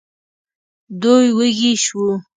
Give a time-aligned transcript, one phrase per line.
[1.01, 2.09] دوی وږي شوو.